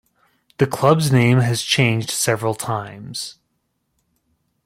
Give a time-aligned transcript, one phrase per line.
[0.57, 3.37] The club's name has changed several times.